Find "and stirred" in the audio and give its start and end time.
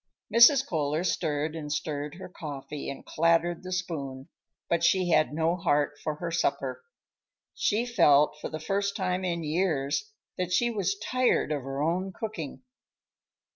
1.55-2.15